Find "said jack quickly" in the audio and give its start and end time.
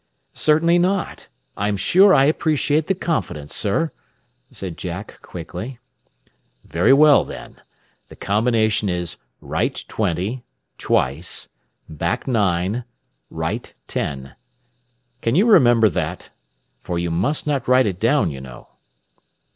4.49-5.77